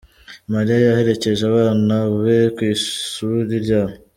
[0.53, 3.95] Mariya yaherekeje abana be kwishuri ryabo